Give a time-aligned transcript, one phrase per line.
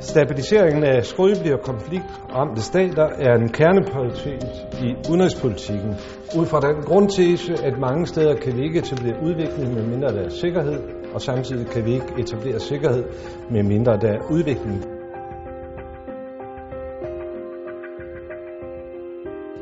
[0.00, 4.44] Stabiliseringen af skrøbelige og konfliktramte stater er en kerneprioritet
[4.82, 5.90] i udenrigspolitikken.
[6.38, 10.22] Ud fra den grundtese, at mange steder kan vi ikke etablere udvikling med mindre der
[10.24, 10.82] er sikkerhed,
[11.14, 13.04] og samtidig kan vi ikke etablere sikkerhed
[13.50, 14.84] med mindre der er udvikling.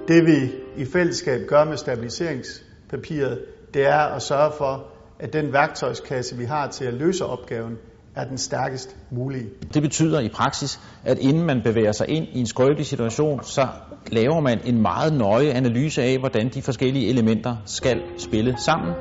[0.09, 3.45] Det vi i fællesskab gør med stabiliseringspapiret,
[3.75, 4.87] det er at sørge for,
[5.21, 7.79] at den værktøjskasse, vi har til at løse opgaven,
[8.19, 9.47] er den stærkest mulige.
[9.75, 13.67] Det betyder i praksis, at inden man bevæger sig ind i en skrøbelig situation, så
[14.13, 18.95] laver man en meget nøje analyse af, hvordan de forskellige elementer skal spille sammen.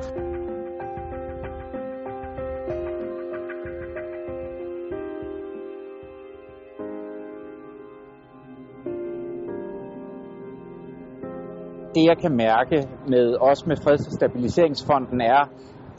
[11.94, 15.44] Det jeg kan mærke med os med Freds- og Stabiliseringsfonden er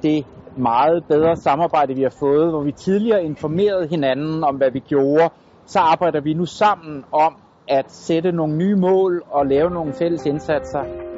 [0.03, 0.25] det
[0.59, 5.29] meget bedre samarbejde, vi har fået, hvor vi tidligere informerede hinanden om, hvad vi gjorde.
[5.65, 7.35] Så arbejder vi nu sammen om
[7.67, 11.09] at sætte nogle nye mål og lave nogle fælles indsatser.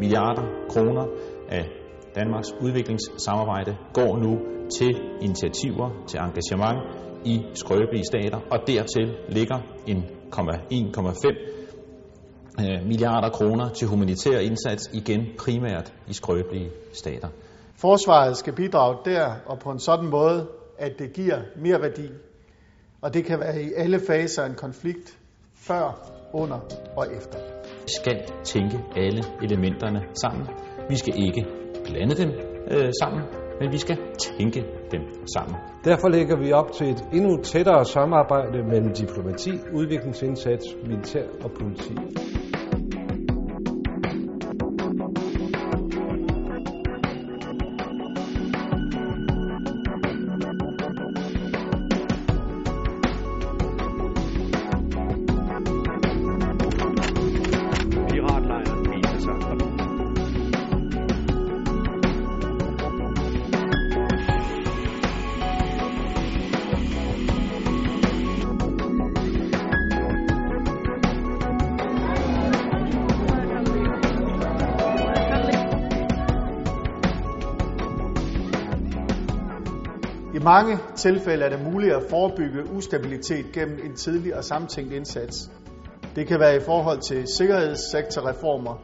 [0.00, 1.06] milliarder kroner
[1.48, 1.79] af
[2.14, 4.38] Danmarks udviklingssamarbejde går nu
[4.78, 6.78] til initiativer, til engagement
[7.24, 15.94] i skrøbelige stater, og dertil ligger en 1,5 milliarder kroner til humanitær indsats, igen primært
[16.08, 17.28] i skrøbelige stater.
[17.76, 22.08] Forsvaret skal bidrage der og på en sådan måde, at det giver mere værdi.
[23.00, 25.18] Og det kan være i alle faser af en konflikt,
[25.54, 26.58] før, under
[26.96, 27.38] og efter.
[27.82, 30.46] Vi skal tænke alle elementerne sammen.
[30.88, 31.46] Vi skal ikke
[31.90, 32.30] blande dem
[32.70, 33.22] øh, sammen,
[33.60, 35.00] men vi skal tænke dem
[35.34, 35.56] sammen.
[35.84, 41.94] Derfor lægger vi op til et endnu tættere samarbejde mellem diplomati, udviklingsindsats, militær og politi.
[80.34, 85.50] I mange tilfælde er det muligt at forebygge ustabilitet gennem en tidlig og samtænkt indsats.
[86.16, 88.82] Det kan være i forhold til sikkerhedssektorreformer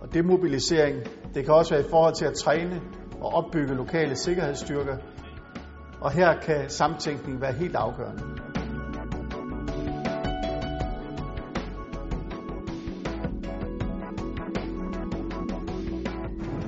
[0.00, 0.96] og demobilisering.
[1.34, 2.80] Det kan også være i forhold til at træne
[3.20, 4.96] og opbygge lokale sikkerhedsstyrker.
[6.00, 8.51] Og her kan samtænkning være helt afgørende.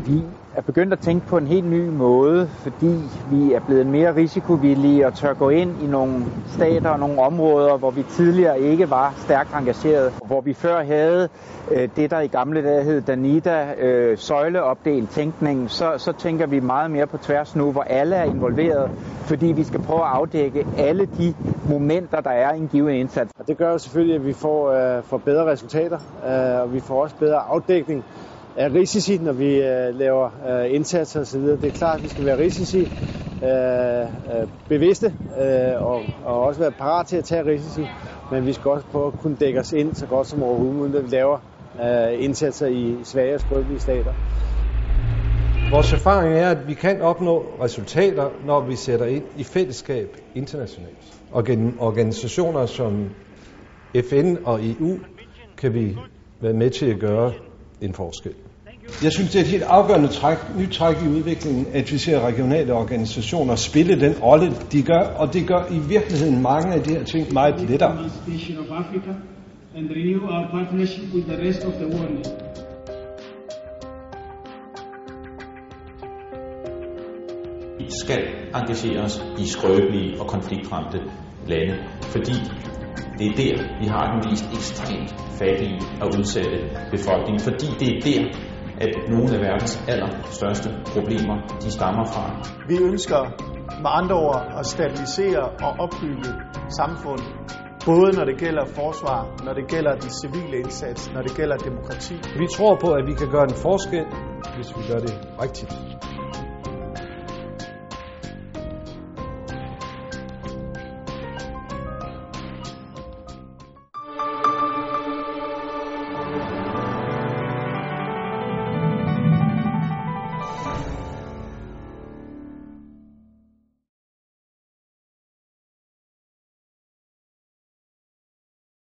[0.06, 0.22] Vi
[0.56, 5.06] er begyndt at tænke på en helt ny måde, fordi vi er blevet mere risikovillige
[5.06, 9.15] og tør gå ind i nogle stater og nogle områder, hvor vi tidligere ikke var
[9.19, 10.12] stærkt engageret.
[10.26, 11.28] Hvor vi før havde
[11.70, 16.60] øh, det, der i gamle dage hed Danida, øh, søjleopdelt tænkning, så, så tænker vi
[16.60, 18.91] meget mere på tværs nu, hvor alle er involveret,
[19.21, 21.34] fordi vi skal prøve at afdække alle de
[21.69, 23.32] momenter, der er i en given indsats.
[23.38, 26.81] Og det gør jo selvfølgelig, at vi får, øh, får bedre resultater, øh, og vi
[26.81, 28.04] får også bedre afdækning
[28.56, 31.41] af risici, når vi øh, laver øh, indsatser osv.
[31.41, 36.60] Det er klart, at vi skal være risici øh, øh, bevidste øh, og, og også
[36.60, 37.87] være parat til at tage risici,
[38.31, 41.00] men vi skal også prøve at kunne dække os ind så godt som overhovedet, når
[41.00, 41.38] vi laver
[41.82, 44.12] øh, indsatser i svage og skrøbelige stater.
[45.71, 51.15] Vores erfaring er, at vi kan opnå resultater, når vi sætter ind i fællesskab internationalt.
[51.32, 53.10] Og gennem organisationer som
[54.10, 54.98] FN og EU
[55.56, 55.97] kan vi
[56.41, 57.32] være med til at gøre
[57.84, 58.33] en forskel.
[59.03, 62.21] Jeg synes, det er et helt afgørende træk, nyt træk i udviklingen, at vi ser
[62.21, 66.91] regionale organisationer spille den rolle, de gør, og det gør i virkeligheden mange af de
[66.91, 68.10] her ting meget lettere.
[69.77, 72.25] and renew our partnership with the rest of the world.
[77.78, 78.22] Vi skal
[78.54, 80.98] engagere os i skrøbelige og konfliktramte
[81.47, 82.34] lande, fordi
[83.19, 86.59] det er der, vi har den mest ekstremt fattige og udsatte
[86.95, 88.22] befolkning, fordi det er der,
[88.84, 92.25] at nogle af verdens allerstørste problemer, de stammer fra.
[92.69, 93.21] Vi ønsker
[93.83, 96.31] med andre ord at stabilisere og opbygge
[96.81, 97.28] samfundet,
[97.91, 102.15] både når det gælder forsvar, når det gælder de civile indsats, når det gælder demokrati.
[102.43, 104.07] Vi tror på, at vi kan gøre en forskel,
[104.57, 105.72] hvis vi gør det rigtigt.